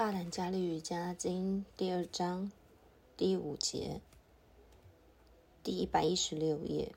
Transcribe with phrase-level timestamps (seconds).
[0.00, 2.50] 帕坦加利瑜伽经第二章
[3.18, 4.00] 第五节，
[5.62, 6.94] 第一百一十六页。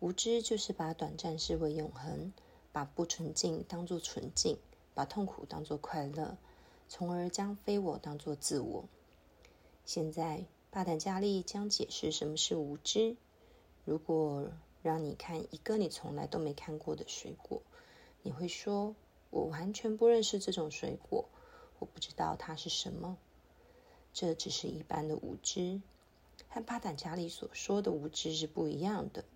[0.00, 2.32] 无知就是把短暂视为永恒，
[2.72, 4.58] 把不纯净当作纯净，
[4.94, 6.36] 把痛苦当作快乐，
[6.88, 8.84] 从而将非我当作自我。
[9.84, 13.16] 现在，帕坦加利将解释什么是无知。
[13.84, 14.50] 如果
[14.82, 17.62] 让你看一个你从来都没看过的水果，
[18.24, 18.96] 你会说。
[19.36, 21.28] 我完全不认识这种水果，
[21.78, 23.18] 我不知道它是什么。
[24.14, 25.82] 这只是一般的无知，
[26.48, 29.26] 和巴坦加里所说的无知是不一样的。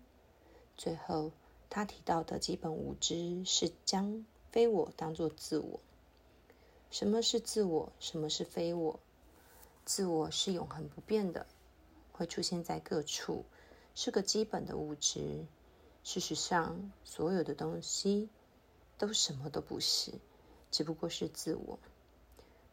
[0.75, 1.31] 最后，
[1.69, 5.79] 他提到的基本无知是将非我当作自我。
[6.89, 7.91] 什么是自我？
[7.99, 8.99] 什么是非我？
[9.85, 11.45] 自我是永恒不变的，
[12.11, 13.45] 会出现在各处，
[13.93, 15.45] 是个基本的物质。
[16.03, 18.29] 事实上，所有的东西。
[19.01, 20.11] 都什么都不是，
[20.69, 21.79] 只不过是自我。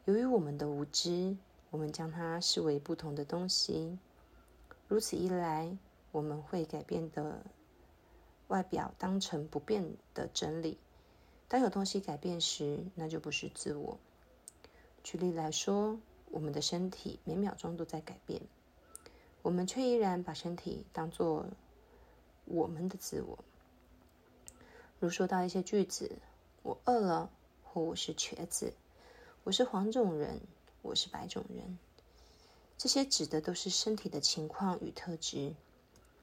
[0.04, 1.34] 由于我们的无知，
[1.70, 3.98] 我们将它视为不同的东西。
[4.88, 5.74] 如此一来，
[6.12, 7.40] 我们会改变的
[8.48, 10.76] 外表当成不变的真理。
[11.48, 13.98] 当有东西改变时，那就不是自我。
[15.02, 15.98] 举例来说，
[16.30, 18.42] 我们的身体每秒钟都在改变，
[19.40, 21.46] 我们却依然把身体当做
[22.44, 23.38] 我们的自我。
[25.00, 26.10] 如说到一些句子，
[26.64, 27.30] 我饿了，
[27.62, 28.72] 或我是瘸子，
[29.44, 30.40] 我是黄种人，
[30.82, 31.78] 我是白种人，
[32.76, 35.54] 这些指的都是身体的情况与特质。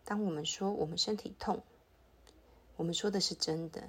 [0.03, 1.63] 当我们说我们身体痛，
[2.75, 3.81] 我们说的是真的，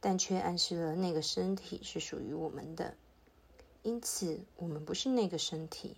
[0.00, 2.94] 但却暗示了那个身体是属于我们的，
[3.82, 5.94] 因此我们不是那个身体。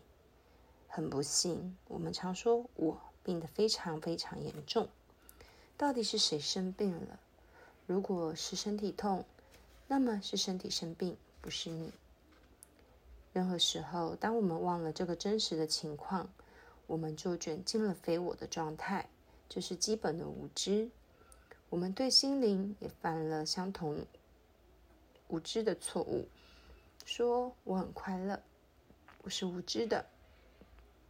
[0.88, 4.88] 很不幸，我们常说我病得非常非常严重。
[5.76, 7.20] 到底是谁生病了？
[7.90, 9.24] 如果是身体痛，
[9.88, 11.90] 那么是身体生病，不是你。
[13.32, 16.30] 任何时候，当我们忘了这个真实的情况，
[16.86, 19.08] 我们就卷进了非我的状态，
[19.48, 20.88] 这是基本的无知。
[21.68, 24.06] 我们对心灵也犯了相同
[25.26, 26.28] 无知的错误，
[27.04, 28.40] 说我很快乐，
[29.22, 30.06] 我是无知的，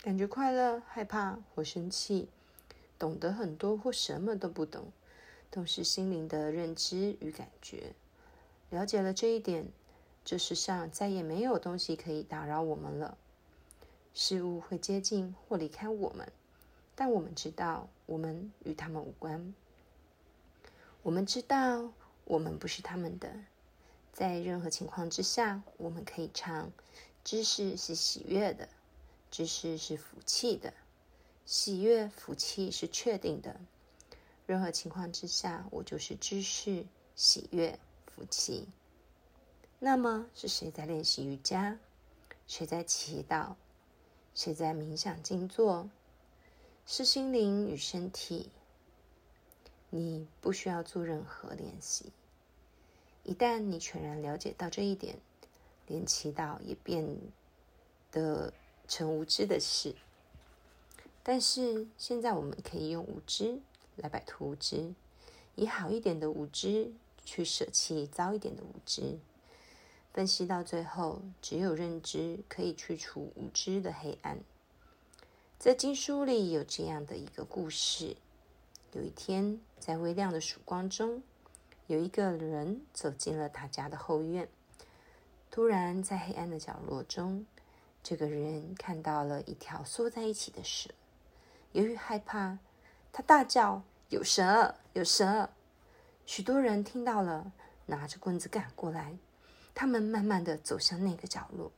[0.00, 2.30] 感觉快乐、害怕或生气，
[2.98, 4.90] 懂得很多或什么都不懂。
[5.50, 7.92] 都是心灵的认知与感觉。
[8.70, 9.66] 了解了这一点，
[10.24, 13.18] 这世上再也没有东西可以打扰我们了。
[14.14, 16.30] 事物会接近或离开我们，
[16.94, 19.54] 但我们知道我们与他们无关。
[21.02, 21.92] 我们知道
[22.24, 23.32] 我们不是他们的。
[24.12, 26.70] 在任何情况之下，我们可以唱：
[27.24, 28.68] 知识是喜悦的，
[29.30, 30.74] 知识是福气的，
[31.46, 33.60] 喜悦、福气是确定的。
[34.50, 36.84] 任何情况之下，我就是知识、
[37.14, 38.66] 喜悦、福气。
[39.78, 41.78] 那么是谁在练习瑜伽？
[42.48, 43.54] 谁在祈祷？
[44.34, 45.88] 谁在冥想静坐？
[46.84, 48.50] 是心灵与身体。
[49.88, 52.12] 你不需要做任何练习。
[53.22, 55.16] 一旦你全然了解到这一点，
[55.86, 57.06] 连祈祷也变
[58.10, 58.52] 得
[58.88, 59.94] 成无知的事。
[61.22, 63.60] 但是现在我们可以用无知。
[64.00, 64.94] 来摆脱无知，
[65.54, 66.92] 以好一点的无知
[67.24, 69.18] 去舍弃糟一点的无知。
[70.12, 74.40] 分析到最后，只有认知可以去除无知的黑暗。
[75.58, 78.16] 在经书里有这样的一个故事：
[78.92, 81.22] 有一天，在微亮的曙光中，
[81.86, 84.48] 有一个人走进了他家的后院。
[85.50, 87.44] 突然，在黑暗的角落中，
[88.02, 90.90] 这个人看到了一条缩在一起的蛇。
[91.72, 92.58] 由于害怕，
[93.12, 94.74] 他大叫：“有蛇！
[94.92, 95.48] 有蛇！”
[96.26, 97.52] 许多人听到了，
[97.86, 99.16] 拿着棍子赶过来。
[99.74, 101.72] 他们慢慢的走向那个角落。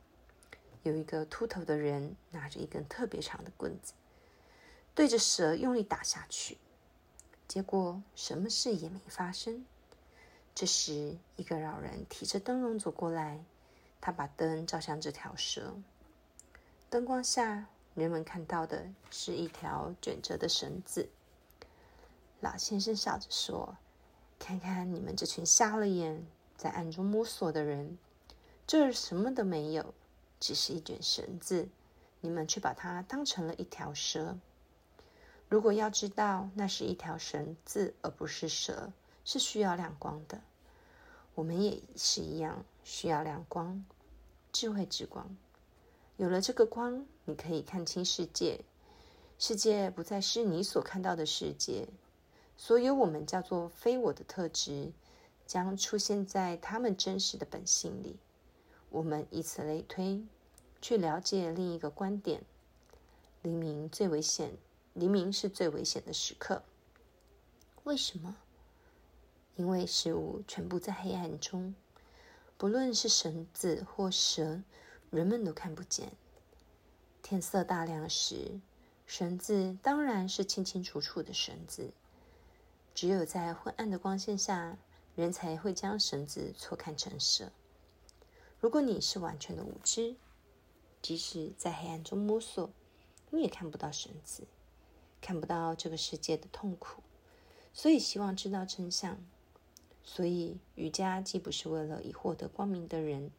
[0.81, 3.93] 有一个秃头的人拿着一根特别长的棍子，
[4.93, 6.57] 对着蛇用力打下去。
[7.47, 9.65] 结果什么事也没发生。
[10.55, 13.43] 这时，一个老人提着灯笼走过来，
[14.01, 15.75] 他把灯照向这条蛇。
[16.89, 21.07] 灯光下，人们看到的是一条卷着的绳子。
[22.43, 23.77] 老先生笑着说
[24.37, 27.97] ：“看看你们这群瞎了眼，在暗中摸索的人，
[28.67, 29.93] 这儿什么都没有，
[30.41, 31.69] 只是一卷绳子。
[32.19, 34.37] 你们却把它当成了一条蛇。
[35.47, 38.91] 如果要知道那是一条绳子而不是蛇，
[39.23, 40.41] 是需要亮光的。
[41.35, 43.85] 我们也是一样，需要亮光，
[44.51, 45.33] 智慧之光。
[46.17, 48.65] 有了这个光，你可以看清世界。
[49.39, 51.87] 世界不再是你所看到的世界。”
[52.55, 54.91] 所有我们叫做非我的特质，
[55.45, 58.17] 将出现在他们真实的本性里。
[58.89, 60.23] 我们以此类推，
[60.81, 62.43] 去了解另一个观点：
[63.41, 64.53] 黎明最危险，
[64.93, 66.63] 黎明是最危险的时刻。
[67.83, 68.37] 为什么？
[69.55, 71.75] 因为事物全部在黑暗中，
[72.57, 74.61] 不论是绳子或蛇，
[75.09, 76.13] 人们都看不见。
[77.21, 78.59] 天色大亮时，
[79.05, 81.91] 绳子当然是清清楚楚的绳子。
[82.93, 84.77] 只有在昏暗的光线下，
[85.15, 87.51] 人才会将绳子错看成蛇。
[88.59, 90.15] 如果你是完全的无知，
[91.01, 92.69] 即使在黑暗中摸索，
[93.31, 94.43] 你也看不到绳子，
[95.19, 97.01] 看不到这个世界的痛苦。
[97.73, 99.17] 所以，希望知道真相。
[100.03, 103.31] 所以，瑜伽既不是为了以获得光明的人，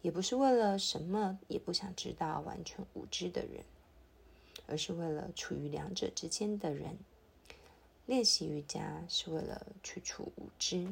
[0.00, 3.64] 也不是为了什么也不想知道、完全无知的人，
[4.66, 6.98] 而是为了处于两者之间的人。
[8.06, 10.86] 练习瑜伽是为了去除无知。